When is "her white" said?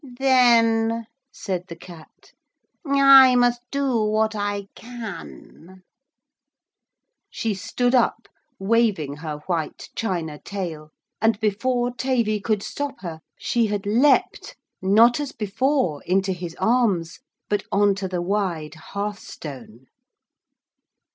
9.17-9.89